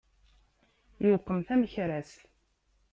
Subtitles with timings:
[1.09, 2.21] Iwqem tamekrast.